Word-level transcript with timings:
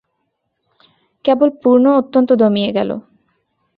কেবল 1.25 1.49
পূর্ণ 1.61 1.85
অত্যন্ত 1.99 2.29
দমিয়া 2.41 2.71
গেল। 2.71 2.89